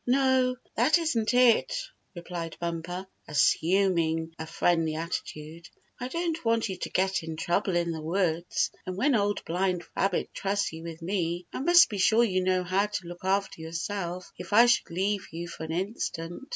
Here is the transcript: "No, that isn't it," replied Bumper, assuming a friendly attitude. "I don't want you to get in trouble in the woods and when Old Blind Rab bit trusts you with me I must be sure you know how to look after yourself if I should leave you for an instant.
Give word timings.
"No, 0.07 0.55
that 0.75 0.97
isn't 0.97 1.31
it," 1.31 1.75
replied 2.15 2.57
Bumper, 2.59 3.05
assuming 3.27 4.33
a 4.39 4.47
friendly 4.47 4.95
attitude. 4.95 5.69
"I 5.99 6.07
don't 6.07 6.43
want 6.43 6.69
you 6.69 6.77
to 6.77 6.89
get 6.89 7.21
in 7.21 7.35
trouble 7.35 7.75
in 7.75 7.91
the 7.91 8.01
woods 8.01 8.71
and 8.87 8.97
when 8.97 9.13
Old 9.13 9.45
Blind 9.45 9.83
Rab 9.95 10.13
bit 10.13 10.33
trusts 10.33 10.73
you 10.73 10.81
with 10.81 11.03
me 11.03 11.45
I 11.53 11.59
must 11.59 11.87
be 11.87 11.99
sure 11.99 12.23
you 12.23 12.43
know 12.43 12.63
how 12.63 12.87
to 12.87 13.07
look 13.07 13.23
after 13.23 13.61
yourself 13.61 14.33
if 14.39 14.53
I 14.53 14.65
should 14.65 14.89
leave 14.89 15.27
you 15.31 15.47
for 15.47 15.65
an 15.65 15.71
instant. 15.71 16.49